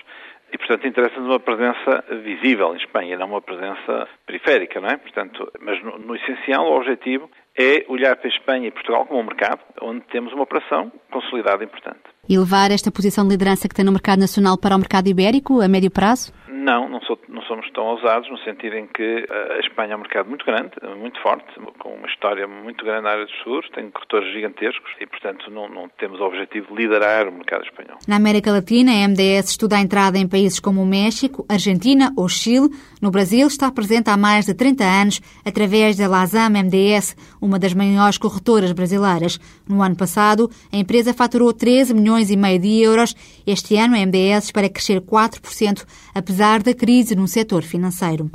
E, 0.52 0.58
portanto, 0.58 0.86
interessa-nos 0.86 1.28
uma 1.28 1.40
presença 1.40 2.04
visível 2.22 2.72
em 2.72 2.78
Espanha, 2.78 3.18
não 3.18 3.26
uma 3.26 3.42
presença 3.42 4.08
periférica, 4.24 4.80
não 4.80 4.88
é? 4.88 4.96
Portanto, 4.96 5.50
mas 5.60 5.82
no, 5.82 5.98
no 5.98 6.14
essencial, 6.14 6.66
o 6.66 6.76
objetivo 6.76 7.28
é 7.56 7.84
olhar 7.88 8.14
para 8.16 8.28
a 8.28 8.32
Espanha 8.32 8.68
e 8.68 8.70
Portugal 8.70 9.06
como 9.06 9.20
um 9.20 9.24
mercado 9.24 9.60
onde 9.80 10.02
temos 10.06 10.32
uma 10.32 10.44
operação 10.44 10.92
consolidada 11.10 11.64
importante. 11.64 12.00
E 12.28 12.38
levar 12.38 12.70
esta 12.70 12.90
posição 12.90 13.24
de 13.24 13.30
liderança 13.30 13.68
que 13.68 13.74
tem 13.74 13.84
no 13.84 13.92
mercado 13.92 14.20
nacional 14.20 14.56
para 14.58 14.74
o 14.74 14.78
mercado 14.78 15.08
ibérico 15.08 15.60
a 15.60 15.68
médio 15.68 15.90
prazo? 15.90 16.32
Não, 16.66 16.88
não, 16.88 17.00
sou, 17.02 17.16
não, 17.28 17.42
somos 17.42 17.70
tão 17.70 17.84
ousados 17.84 18.28
no 18.28 18.38
sentido 18.38 18.74
em 18.74 18.88
que 18.88 19.24
a 19.30 19.60
Espanha 19.60 19.92
é 19.92 19.96
um 19.96 20.00
mercado 20.00 20.28
muito 20.28 20.44
grande, 20.44 20.72
muito 20.98 21.20
forte, 21.20 21.44
com 21.78 21.90
uma 21.90 22.08
história 22.08 22.48
muito 22.48 22.84
grande 22.84 23.02
na 23.02 23.10
área 23.10 23.24
dos 23.24 23.38
seguros, 23.38 23.68
tem 23.70 23.90
corretores 23.90 24.32
gigantescos 24.32 24.90
e, 25.00 25.06
portanto, 25.06 25.50
não, 25.50 25.68
não, 25.68 25.88
temos 25.90 26.18
o 26.18 26.24
objetivo 26.24 26.74
de 26.74 26.82
liderar 26.82 27.28
o 27.28 27.32
mercado 27.32 27.62
espanhol. 27.62 27.98
Na 28.08 28.16
América 28.16 28.50
Latina, 28.50 28.90
a 28.90 29.06
MDS 29.06 29.50
estuda 29.50 29.76
a 29.76 29.80
entrada 29.80 30.18
em 30.18 30.26
países 30.26 30.58
como 30.58 30.82
o 30.82 30.86
México, 30.86 31.44
Argentina 31.48 32.12
ou 32.16 32.28
Chile. 32.28 32.70
No 33.02 33.10
Brasil, 33.10 33.46
está 33.46 33.70
presente 33.70 34.08
há 34.08 34.16
mais 34.16 34.46
de 34.46 34.54
30 34.54 34.82
anos 34.82 35.20
através 35.44 35.96
da 35.96 36.08
Lazam 36.08 36.50
MDS, 36.50 37.14
uma 37.40 37.58
das 37.58 37.74
maiores 37.74 38.18
corretoras 38.18 38.72
brasileiras. 38.72 39.38
No 39.68 39.82
ano 39.82 39.96
passado, 39.96 40.48
a 40.72 40.76
empresa 40.76 41.12
faturou 41.12 41.52
13 41.52 41.94
milhões 41.94 42.15
e 42.18 42.36
meio 42.36 42.58
de 42.58 42.80
euros. 42.82 43.14
Este 43.46 43.76
ano, 43.76 43.96
a 43.96 44.06
MDS 44.06 44.46
espera 44.46 44.68
crescer 44.68 45.00
4%, 45.00 45.84
apesar 46.14 46.36
apesar 46.46 46.62
da 46.62 46.74
crise 46.74 47.14
no 47.14 47.26
setor 47.26 47.62
financeiro. 47.62 48.30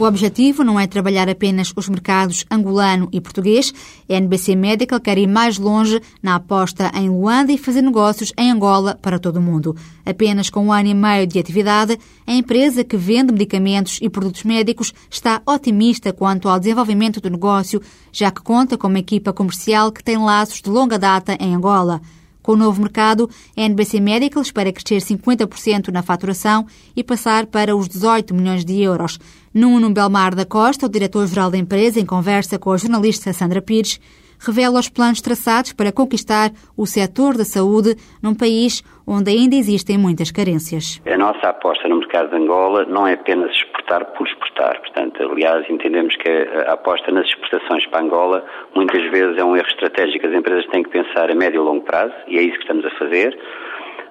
O 0.00 0.04
objetivo 0.04 0.64
não 0.64 0.80
é 0.80 0.86
trabalhar 0.86 1.28
apenas 1.28 1.74
os 1.76 1.86
mercados 1.86 2.46
angolano 2.50 3.06
e 3.12 3.20
português. 3.20 3.70
A 4.08 4.14
NBC 4.14 4.56
Medical 4.56 4.98
quer 4.98 5.18
ir 5.18 5.26
mais 5.26 5.58
longe 5.58 6.00
na 6.22 6.36
aposta 6.36 6.90
em 6.94 7.10
Luanda 7.10 7.52
e 7.52 7.58
fazer 7.58 7.82
negócios 7.82 8.32
em 8.38 8.50
Angola 8.50 8.98
para 9.02 9.18
todo 9.18 9.36
o 9.36 9.42
mundo. 9.42 9.76
Apenas 10.06 10.48
com 10.48 10.64
um 10.64 10.72
ano 10.72 10.88
e 10.88 10.94
meio 10.94 11.26
de 11.26 11.38
atividade, 11.38 11.98
a 12.26 12.32
empresa 12.32 12.82
que 12.82 12.96
vende 12.96 13.30
medicamentos 13.30 13.98
e 14.00 14.08
produtos 14.08 14.42
médicos 14.42 14.94
está 15.10 15.42
otimista 15.44 16.14
quanto 16.14 16.48
ao 16.48 16.58
desenvolvimento 16.58 17.20
do 17.20 17.28
negócio, 17.28 17.82
já 18.10 18.30
que 18.30 18.40
conta 18.40 18.78
com 18.78 18.88
uma 18.88 19.00
equipa 19.00 19.34
comercial 19.34 19.92
que 19.92 20.02
tem 20.02 20.16
laços 20.16 20.62
de 20.62 20.70
longa 20.70 20.98
data 20.98 21.36
em 21.38 21.54
Angola. 21.54 22.00
Com 22.42 22.52
o 22.52 22.56
novo 22.56 22.80
mercado, 22.80 23.28
a 23.56 23.60
NBC 23.60 24.00
Medical 24.00 24.42
espera 24.42 24.72
crescer 24.72 25.00
50% 25.02 25.88
na 25.88 26.02
faturação 26.02 26.66
e 26.96 27.04
passar 27.04 27.46
para 27.46 27.76
os 27.76 27.88
18 27.88 28.34
milhões 28.34 28.64
de 28.64 28.80
euros. 28.80 29.18
Nuno 29.52 29.90
Belmar 29.90 30.34
da 30.34 30.44
Costa, 30.44 30.86
o 30.86 30.88
diretor-geral 30.88 31.50
da 31.50 31.58
empresa, 31.58 32.00
em 32.00 32.06
conversa 32.06 32.58
com 32.58 32.70
a 32.70 32.76
jornalista 32.76 33.32
Sandra 33.32 33.60
Pires, 33.60 34.00
revela 34.40 34.80
os 34.80 34.88
planos 34.88 35.20
traçados 35.20 35.72
para 35.72 35.92
conquistar 35.92 36.50
o 36.76 36.86
setor 36.86 37.36
da 37.36 37.44
saúde 37.44 37.94
num 38.22 38.34
país 38.34 38.82
onde 39.06 39.30
ainda 39.30 39.56
existem 39.56 39.98
muitas 39.98 40.30
carências. 40.30 41.00
A 41.06 41.16
nossa 41.18 41.48
aposta 41.48 41.88
no 41.88 41.96
mercado 41.96 42.30
de 42.30 42.36
Angola 42.36 42.84
não 42.84 43.06
é 43.06 43.14
apenas 43.14 43.50
exportar 43.50 44.04
por 44.12 44.26
exportar. 44.26 44.80
Portanto, 44.80 45.22
aliás, 45.22 45.68
entendemos 45.68 46.14
que 46.16 46.30
a 46.66 46.72
aposta 46.72 47.10
nas 47.10 47.26
exportações 47.26 47.86
para 47.86 48.04
Angola 48.04 48.44
muitas 48.74 49.02
vezes 49.10 49.36
é 49.36 49.44
um 49.44 49.56
erro 49.56 49.66
estratégico. 49.68 50.26
As 50.26 50.34
empresas 50.34 50.66
têm 50.66 50.82
que 50.82 50.90
pensar 50.90 51.30
a 51.30 51.34
médio 51.34 51.60
e 51.60 51.64
longo 51.64 51.84
prazo 51.84 52.14
e 52.28 52.38
é 52.38 52.42
isso 52.42 52.56
que 52.56 52.62
estamos 52.62 52.84
a 52.84 52.90
fazer, 52.98 53.36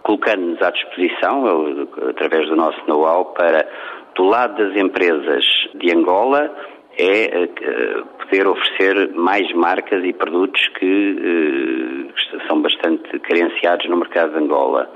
colocando-nos 0.04 0.62
à 0.62 0.72
disposição, 0.72 1.88
através 2.10 2.48
do 2.50 2.56
nosso 2.56 2.80
know-how, 2.88 3.26
para, 3.34 3.68
do 4.16 4.24
lado 4.24 4.58
das 4.58 4.76
empresas 4.76 5.44
de 5.76 5.96
Angola, 5.96 6.52
é 7.00 7.46
uh, 7.46 8.06
poder 8.20 8.46
oferecer 8.46 9.14
mais 9.14 9.50
marcas 9.54 10.04
e 10.04 10.12
produtos 10.12 10.62
que 10.78 12.10
uh, 12.12 12.48
são 12.48 12.62
bastante 12.62 13.18
carenciados 13.20 13.88
no 13.90 13.98
mercado 13.98 14.34
de 14.34 14.44
Angola. 14.44 14.92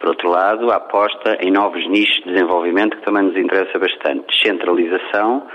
Por 0.00 0.08
outro 0.08 0.30
lado, 0.30 0.72
a 0.72 0.76
aposta 0.76 1.36
em 1.40 1.52
novos 1.52 1.86
nichos 1.88 2.16
de 2.24 2.32
desenvolvimento 2.32 2.96
que 2.96 3.04
também 3.04 3.24
nos 3.24 3.36
interessa 3.36 3.78
bastante. 3.78 4.26
Descentralização 4.28 5.46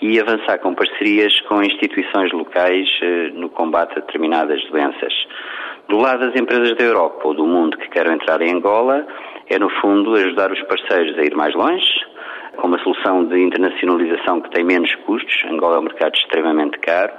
e 0.00 0.18
avançar 0.18 0.58
com 0.60 0.74
parcerias 0.74 1.38
com 1.42 1.62
instituições 1.62 2.32
locais 2.32 2.88
uh, 3.02 3.38
no 3.38 3.50
combate 3.50 3.98
a 3.98 4.00
determinadas 4.00 4.62
doenças. 4.70 5.12
Do 5.88 5.98
lado 5.98 6.20
das 6.20 6.40
empresas 6.40 6.76
da 6.76 6.84
Europa 6.84 7.26
ou 7.26 7.34
do 7.34 7.44
mundo 7.44 7.76
que 7.76 7.88
querem 7.88 8.14
entrar 8.14 8.40
em 8.40 8.54
Angola, 8.54 9.04
é 9.48 9.58
no 9.58 9.68
fundo 9.80 10.14
ajudar 10.14 10.52
os 10.52 10.62
parceiros 10.62 11.18
a 11.18 11.22
ir 11.22 11.34
mais 11.34 11.52
longe, 11.56 11.90
com 12.56 12.66
uma 12.66 12.78
solução 12.82 13.24
de 13.24 13.38
internacionalização 13.40 14.40
que 14.40 14.50
tem 14.50 14.64
menos 14.64 14.94
custos, 15.06 15.44
Angola 15.50 15.76
é 15.76 15.78
um 15.78 15.82
mercado 15.82 16.14
extremamente 16.14 16.78
caro, 16.78 17.12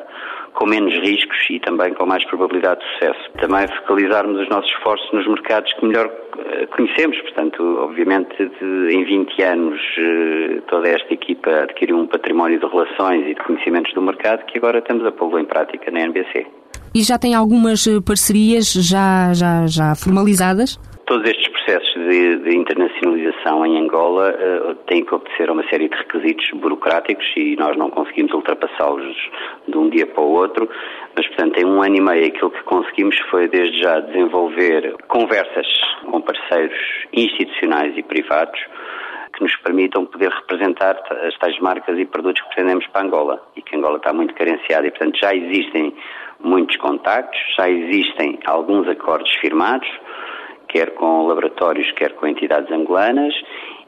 com 0.54 0.66
menos 0.66 0.94
riscos 0.94 1.38
e 1.50 1.60
também 1.60 1.94
com 1.94 2.06
mais 2.06 2.24
probabilidade 2.26 2.82
de 2.82 2.94
sucesso. 2.94 3.32
Também 3.40 3.68
focalizarmos 3.80 4.42
os 4.42 4.50
nossos 4.50 4.70
esforços 4.72 5.12
nos 5.14 5.28
mercados 5.28 5.72
que 5.74 5.86
melhor 5.86 6.12
eh, 6.38 6.66
conhecemos, 6.68 7.20
portanto, 7.22 7.64
obviamente, 7.80 8.36
de, 8.38 8.96
em 8.96 9.04
20 9.04 9.44
anos 9.44 9.80
eh, 9.98 10.62
toda 10.68 10.90
esta 10.90 11.14
equipa 11.14 11.50
adquiriu 11.64 11.98
um 11.98 12.08
património 12.08 12.60
de 12.60 12.66
relações 12.66 13.26
e 13.28 13.34
de 13.34 13.44
conhecimentos 13.44 13.94
do 13.94 14.02
mercado 14.02 14.46
que 14.46 14.58
agora 14.58 14.80
estamos 14.80 15.06
a 15.06 15.12
pô-lo 15.12 15.40
em 15.40 15.46
prática 15.46 15.90
na 15.92 16.02
NBC. 16.02 16.46
E 16.94 17.04
já 17.04 17.18
tem 17.18 17.34
algumas 17.34 17.88
eh, 17.88 18.02
parcerias 18.06 18.74
já, 18.74 19.34
já, 19.34 19.66
já 19.68 19.96
formalizadas? 19.96 20.78
Todos 21.06 21.30
estes 21.30 21.41
processos 21.62 21.94
de, 21.94 22.38
de 22.38 22.58
internacionalização 22.58 23.65
em 23.65 23.80
Angola 23.80 24.34
uh, 24.34 24.75
têm 24.88 25.03
que 25.03 25.13
obedecer 25.13 25.50
a 25.50 25.53
uma 25.53 25.68
série 25.70 25.89
de 25.89 25.96
requisitos 25.96 26.50
burocráticos 26.56 27.25
e 27.36 27.56
nós 27.56 27.77
não 27.77 27.89
conseguimos 27.89 28.34
ultrapassá-los 28.34 29.15
de 29.68 29.77
um 29.77 29.89
dia 29.89 30.08
para 30.08 30.24
o 30.24 30.32
outro, 30.32 30.70
mas, 31.15 31.27
portanto, 31.27 31.58
em 31.58 31.65
um 31.65 31.82
ano 31.82 31.96
e 31.96 32.01
meio 32.01 32.27
aquilo 32.27 32.51
que 32.51 32.63
conseguimos 32.63 33.18
foi, 33.30 33.48
desde 33.48 33.82
já, 33.82 34.00
desenvolver 34.00 34.96
conversas 35.08 35.68
com 36.10 36.22
parceiros 36.22 36.77
institucionais 37.13 37.98
e 37.98 38.03
privados 38.03 38.60
que 39.34 39.44
nos 39.44 39.56
permitam 39.58 40.06
poder 40.06 40.30
representar 40.30 41.01
as 41.25 41.38
tais 41.38 41.58
marcas 41.60 41.98
e 41.98 42.06
produtos 42.06 42.41
que 42.41 42.50
pretendemos 42.50 42.86
para 42.88 43.06
Angola 43.06 43.41
e 43.56 43.62
que 43.62 43.75
Angola 43.75 43.98
está 43.98 44.12
muito 44.12 44.34
carenciada 44.34 44.88
e, 44.88 44.91
portanto, 44.91 45.18
já 45.22 45.34
existem 45.34 45.94
muitos 46.39 46.75
contactos, 46.77 47.39
já 47.58 47.70
existem 47.70 48.39
alguns 48.46 48.88
acordos 48.88 49.32
firmados, 49.36 49.88
quer 50.72 50.92
com 50.92 51.28
laboratórios, 51.28 51.92
quer 51.94 52.13
com 52.13 52.28
entidades 52.28 52.72
angolanas, 52.72 53.34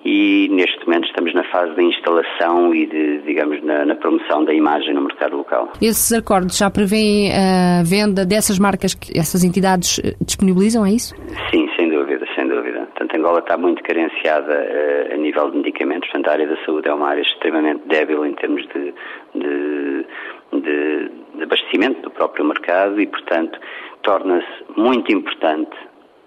e 0.05 0.49
neste 0.51 0.85
momento 0.85 1.07
estamos 1.07 1.33
na 1.33 1.43
fase 1.45 1.73
de 1.75 1.81
instalação 1.81 2.75
e 2.75 2.85
de, 2.85 3.19
digamos, 3.19 3.63
na, 3.63 3.85
na, 3.85 3.95
promoção 3.95 4.43
da 4.43 4.53
imagem 4.53 4.93
no 4.93 5.01
mercado 5.01 5.37
local. 5.37 5.71
Esses 5.81 6.11
acordos 6.11 6.57
já 6.57 6.69
prevêem 6.69 7.31
a 7.31 7.83
venda 7.83 8.25
dessas 8.25 8.59
marcas 8.59 8.93
que 8.93 9.17
essas 9.17 9.45
entidades 9.45 9.99
eh, 10.03 10.13
disponibilizam, 10.19 10.85
é 10.85 10.91
isso? 10.91 11.15
Sim, 11.49 11.69
sem 11.77 11.89
dúvida, 11.89 12.25
sem 12.35 12.47
dúvida. 12.47 12.79
Portanto, 12.79 13.15
Angola 13.15 13.39
está 13.39 13.57
muito 13.57 13.81
carenciada 13.83 14.53
uh, 14.53 15.13
a 15.13 15.17
nível 15.17 15.49
de 15.51 15.57
medicamentos, 15.57 16.09
portanto, 16.09 16.27
a 16.27 16.31
área 16.33 16.47
da 16.47 16.65
saúde 16.65 16.89
é 16.89 16.93
uma 16.93 17.07
área 17.07 17.21
extremamente 17.21 17.87
débil 17.87 18.25
em 18.25 18.33
termos 18.33 18.67
de, 18.67 18.93
de, 19.35 20.05
de, 20.51 21.11
de 21.37 21.43
abastecimento 21.43 22.01
do 22.01 22.11
próprio 22.11 22.43
mercado 22.43 22.99
e, 22.99 23.07
portanto, 23.07 23.57
torna-se 24.01 24.79
muito 24.79 25.13
importante 25.13 25.71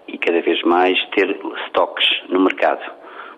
e 0.07 0.17
cada 0.17 0.41
vez 0.41 0.61
mais 0.63 0.97
ter 1.15 1.37
estoques 1.65 2.05
no 2.29 2.39
mercado, 2.39 2.81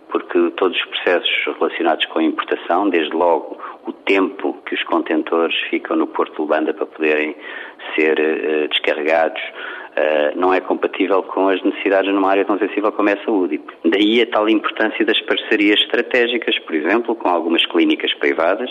porque 0.10 0.52
todos 0.52 0.78
os 0.78 0.86
processos 0.86 1.56
relacionados 1.58 2.06
com 2.06 2.20
a 2.20 2.24
importação, 2.24 2.90
desde 2.90 3.14
logo 3.16 3.58
o 3.86 3.92
tempo 3.92 4.58
que 4.66 4.76
os 4.76 4.84
contentores 4.84 5.56
ficam 5.70 5.96
no 5.96 6.08
Porto 6.08 6.34
de 6.34 6.42
Luanda 6.42 6.74
para 6.74 6.86
poderem 6.86 7.36
ser 7.96 8.20
uh, 8.20 8.68
descarregados, 8.68 9.42
uh, 9.42 10.40
não 10.40 10.54
é 10.54 10.60
compatível 10.60 11.24
com 11.24 11.50
as 11.50 11.62
necessidades 11.64 12.12
numa 12.14 12.30
área 12.30 12.46
tão 12.46 12.58
sensível 12.58 12.92
como 12.92 13.10
é 13.10 13.14
a 13.14 13.24
saúde. 13.24 13.62
Daí 13.86 14.22
a 14.22 14.28
tal 14.28 14.50
importância 14.50 15.06
das 15.06 15.20
parcerias 15.22 15.80
estratégicas, 15.82 16.58
por 16.60 16.76
exemplo, 16.76 17.16
com 17.16 17.30
algumas 17.30 17.66
clínicas 17.66 18.14
privadas, 18.16 18.70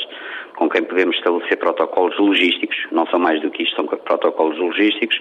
com 0.58 0.68
quem 0.68 0.82
podemos 0.82 1.16
estabelecer 1.16 1.56
protocolos 1.56 2.18
logísticos, 2.18 2.76
não 2.90 3.06
são 3.06 3.20
mais 3.20 3.40
do 3.40 3.48
que 3.48 3.62
isto, 3.62 3.76
são 3.76 3.86
protocolos 3.86 4.58
logísticos, 4.58 5.20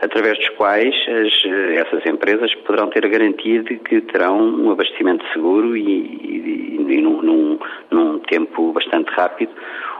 através 0.00 0.38
dos 0.38 0.48
quais 0.50 0.94
as, 1.08 1.44
essas 1.76 2.06
empresas 2.06 2.54
poderão 2.66 2.88
ter 2.88 3.04
a 3.04 3.08
garantia 3.08 3.64
de 3.64 3.78
que 3.78 4.00
terão 4.02 4.38
um 4.38 4.70
abastecimento 4.70 5.26
seguro 5.32 5.76
e, 5.76 5.82
e, 5.82 6.76
e 6.88 7.02
num, 7.02 7.20
num, 7.20 7.58
num 7.90 8.18
tempo 8.20 8.72
bastante 8.72 9.10
rápido, 9.10 9.50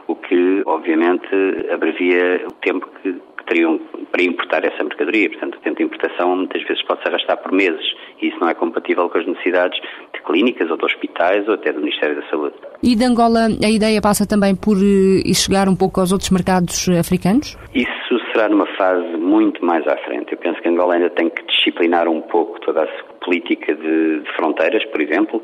o 0.07 0.15
que 0.15 0.63
obviamente 0.65 1.27
abrevia 1.69 2.45
o 2.47 2.51
tempo 2.53 2.89
que 3.01 3.13
teriam 3.47 3.79
para 4.11 4.23
importar 4.23 4.63
essa 4.63 4.83
mercadoria. 4.83 5.29
Portanto, 5.29 5.55
o 5.55 5.61
tempo 5.61 5.77
de 5.77 5.83
importação 5.83 6.35
muitas 6.35 6.61
vezes 6.63 6.83
pode 6.83 7.01
se 7.01 7.07
arrastar 7.07 7.37
por 7.37 7.51
meses 7.51 7.85
e 8.21 8.27
isso 8.27 8.39
não 8.39 8.49
é 8.49 8.53
compatível 8.53 9.09
com 9.09 9.17
as 9.17 9.25
necessidades 9.25 9.79
de 9.79 10.06
clínicas 10.27 10.69
ou 10.69 10.77
de 10.77 10.85
hospitais 10.85 11.47
ou 11.47 11.53
até 11.53 11.71
do 11.71 11.79
Ministério 11.79 12.21
da 12.21 12.29
Saúde. 12.29 12.55
E 12.83 12.95
de 12.95 13.03
Angola 13.05 13.47
a 13.63 13.69
ideia 13.69 14.01
passa 14.01 14.27
também 14.27 14.55
por 14.55 14.75
uh, 14.75 15.33
chegar 15.33 15.69
um 15.69 15.75
pouco 15.75 16.01
aos 16.01 16.11
outros 16.11 16.29
mercados 16.29 16.87
africanos? 16.89 17.57
Isso 17.73 18.19
será 18.31 18.49
numa 18.49 18.67
fase 18.75 19.17
muito 19.17 19.63
mais 19.65 19.87
à 19.87 19.95
frente. 19.97 20.33
Eu 20.33 20.37
penso 20.37 20.61
que 20.61 20.67
Angola 20.69 20.95
ainda 20.95 21.09
tem 21.11 21.29
que 21.29 21.43
disciplinar 21.47 22.07
um 22.07 22.21
pouco 22.21 22.59
toda 22.59 22.83
a 22.83 22.87
política 23.23 23.73
de, 23.73 24.19
de 24.19 24.31
fronteiras, 24.35 24.83
por 24.85 25.01
exemplo, 25.01 25.41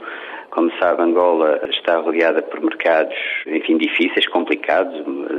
como 0.54 0.72
sabe, 0.80 1.02
Angola 1.02 1.60
está 1.68 1.98
rodeada 1.98 2.44
por 2.44 2.62
mercados, 2.62 3.16
enfim, 3.48 3.76
difíceis, 3.76 4.28
complicados, 4.28 4.94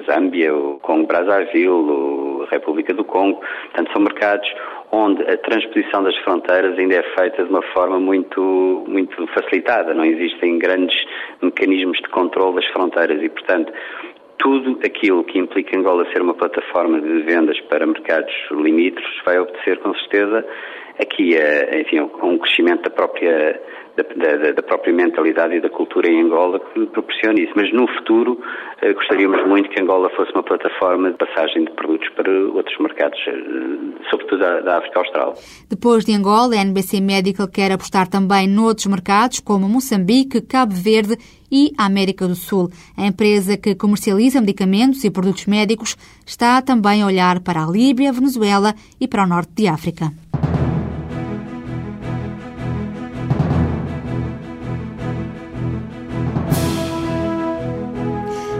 Zâmbia, 0.07 0.53
o 0.53 0.81
Congo 0.81 1.07
Brazzaville, 1.07 2.43
a 2.45 2.51
República 2.51 2.93
do 2.93 3.05
Congo. 3.05 3.41
Portanto, 3.67 3.93
são 3.93 4.03
mercados 4.03 4.49
onde 4.95 5.23
a 5.23 5.37
transposição 5.37 6.05
das 6.05 6.17
fronteiras 6.19 6.79
ainda 6.79 6.95
é 6.95 7.03
feita 7.19 7.43
de 7.43 7.51
uma 7.51 7.63
forma 7.73 7.99
muito, 7.99 8.85
muito 8.87 9.27
facilitada. 9.29 9.93
Não 9.93 10.05
existem 10.05 10.59
grandes 10.59 10.97
mecanismos 11.43 11.99
de 11.99 12.09
controle 12.11 12.57
das 12.57 12.67
fronteiras 12.69 13.21
e, 13.21 13.29
portanto, 13.29 13.73
tudo 14.39 14.79
aquilo 14.85 15.25
que 15.25 15.39
implica 15.39 15.77
Angola 15.77 16.07
ser 16.13 16.23
uma 16.23 16.35
plataforma 16.35 17.01
de 17.01 17.23
vendas 17.23 17.59
para 17.63 17.87
mercados 17.87 18.33
limítrofes 18.51 19.25
vai 19.25 19.39
obedecer 19.39 19.79
com 19.79 19.95
certeza 19.95 20.47
aqui 20.99 21.37
a, 21.37 21.81
enfim, 21.81 21.99
a 21.99 22.27
um 22.27 22.39
crescimento 22.39 22.83
da 22.83 22.91
própria 22.91 23.61
da, 23.97 24.03
da, 24.03 24.53
da, 24.53 24.63
própria 24.63 24.93
mentalidade 24.93 25.55
e 25.55 25.61
da 25.61 25.71
cultura 25.71 26.09
em 26.09 26.23
Angola 26.23 26.59
que 26.59 26.87
proporciona 26.87 27.41
isso. 27.41 27.53
Mas 27.55 27.73
no 27.73 27.87
futuro 27.87 28.41
eh, 28.83 28.93
gostaríamos 28.93 29.47
muito 29.47 29.71
que 29.71 29.81
Angola 29.81 30.11
fosse 30.17 30.33
uma 30.33 30.43
plataforma 30.43 31.13
de 31.13 31.17
passagem 31.17 31.65
de 31.65 31.71
produtos 31.73 32.09
para 32.17 32.31
outros 32.31 32.77
mercados, 32.81 33.19
eh, 33.29 34.09
sobretudo 34.11 34.41
da, 34.41 34.61
da 34.61 34.79
África 34.79 34.99
Austral. 34.99 35.35
Depois 35.71 36.05
de 36.05 36.13
Angola, 36.13 36.57
a 36.57 36.65
NBC 36.65 37.01
Medical 37.01 37.49
quer 37.49 37.71
apostar 37.71 38.09
também 38.09 38.49
noutros 38.49 38.87
mercados 38.87 39.39
como 39.39 39.69
Moçambique, 39.69 40.41
Cabo 40.41 40.75
Verde 40.75 41.17
e 41.51 41.71
América 41.79 42.27
do 42.27 42.35
Sul. 42.35 42.69
A 42.99 43.07
empresa 43.07 43.57
que 43.57 43.77
comercializa 43.77 44.41
medicamentos 44.41 45.05
e 45.05 45.11
produtos 45.11 45.47
médicos 45.47 45.97
está 46.27 46.61
também 46.61 47.03
a 47.03 47.07
olhar 47.07 47.41
para 47.41 47.63
a 47.63 47.71
Líbia, 47.71 48.13
Venezuela 48.13 48.75
e 49.01 49.07
para 49.07 49.23
o 49.23 49.27
norte 49.27 49.53
de 49.55 49.69
África. 49.69 50.07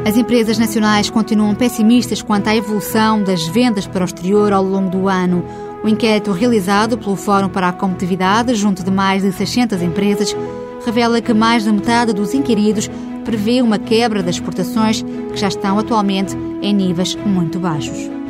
As 0.07 0.19
empresas 0.19 0.59
nacionais 0.59 1.09
continuam 1.09 1.55
pessimistas 1.55 2.21
quanto 2.21 2.49
à 2.49 2.55
evolução 2.55 3.23
das 3.23 3.47
vendas 3.47 3.87
para 3.87 4.03
o 4.03 4.05
exterior 4.05 4.53
ao 4.53 4.63
longo 4.63 4.91
do 4.91 5.09
ano. 5.09 5.43
O 5.83 5.89
inquérito 5.89 6.31
realizado 6.31 6.99
pelo 6.99 7.17
Fórum 7.17 7.49
para 7.49 7.71
a 7.71 7.73
Competitividade, 7.73 8.55
junto 8.55 8.85
de 8.85 8.91
mais 8.91 9.23
de 9.23 9.33
600 9.33 9.81
empresas, 9.81 10.37
revela 10.85 11.23
que 11.23 11.33
mais 11.33 11.65
da 11.65 11.73
metade 11.73 12.13
dos 12.13 12.35
inquiridos 12.35 12.91
prevê 13.25 13.63
uma 13.63 13.79
quebra 13.79 14.23
das 14.23 14.35
exportações, 14.35 15.03
que 15.03 15.37
já 15.39 15.49
estão 15.49 15.79
atualmente 15.79 16.37
em 16.61 16.75
níveis 16.75 17.17
muito 17.25 17.59
baixos. 17.59 18.24